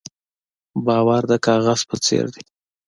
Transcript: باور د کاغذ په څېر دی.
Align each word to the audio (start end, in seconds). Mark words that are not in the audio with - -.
باور 0.85 1.21
د 1.31 1.33
کاغذ 1.45 1.79
په 1.89 1.95
څېر 2.05 2.25
دی. 2.33 2.43